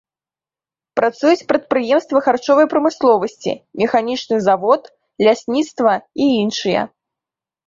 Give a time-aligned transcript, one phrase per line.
[0.99, 3.53] Працуюць прадпрыемствы харчовай прамысловасці,
[3.83, 4.81] механічны завод,
[5.29, 5.93] лясніцтва
[6.27, 6.81] і іншыя.